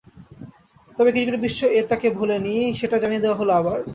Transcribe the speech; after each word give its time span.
তবে 0.97 1.09
ক্রিকেট 1.11 1.35
বিশ্ব 1.39 1.61
এ 1.71 1.81
তাঁকে 1.89 2.07
ভোলেনি, 2.09 2.55
সেটা 2.73 2.95
জানিয়ে 2.99 3.23
দেওয়া 3.23 3.39
হলো 3.41 3.51
আবার। 3.53 3.77